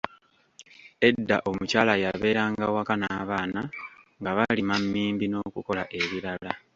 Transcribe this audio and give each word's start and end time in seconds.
Edda 1.07 1.37
omukyala 1.49 1.93
yabeeranga 2.03 2.65
waka 2.75 2.93
n’abaana 2.97 3.61
nga 4.19 4.31
balima 4.37 4.75
mmimbi 4.81 5.25
n'okukola 5.29 5.83
ebirala. 5.99 6.51